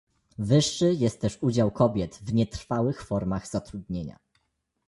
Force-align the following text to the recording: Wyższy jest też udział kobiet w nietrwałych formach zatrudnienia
Wyższy 0.39 0.93
jest 0.93 1.21
też 1.21 1.37
udział 1.41 1.71
kobiet 1.71 2.15
w 2.21 2.33
nietrwałych 2.33 3.03
formach 3.05 3.47
zatrudnienia 3.47 4.17